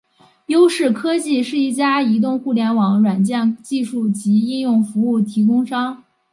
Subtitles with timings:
[0.47, 6.03] 优视科技是一家移动互联网软件技术及应用服务提供商。